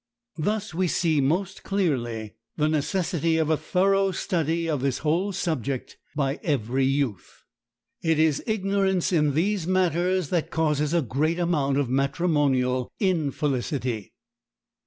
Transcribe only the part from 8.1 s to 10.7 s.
is ignorance in these matters that